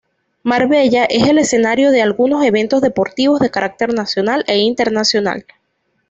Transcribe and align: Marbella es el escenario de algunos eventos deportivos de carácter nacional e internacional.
Marbella 0.41 1.05
es 1.05 1.27
el 1.27 1.37
escenario 1.37 1.91
de 1.91 2.01
algunos 2.01 2.43
eventos 2.43 2.81
deportivos 2.81 3.39
de 3.39 3.51
carácter 3.51 3.93
nacional 3.93 4.43
e 4.47 4.57
internacional. 4.57 5.45